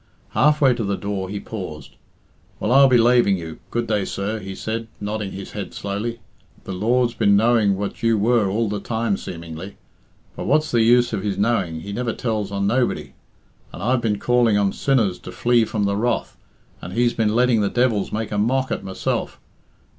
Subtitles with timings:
[0.29, 1.95] Half way to the door he paused.
[2.59, 6.21] "Well, I'll be laving you; good day, sir," he said, nodding his head slowly.
[6.63, 9.77] "The Lord's been knowing what you were all the time seemingly.
[10.35, 13.13] But what's the use of His knowing He never tells on nobody.
[13.71, 16.35] And I've been calling on sinners to flee from the wrath,
[16.81, 19.39] and He's been letting the devils make a mock at myself!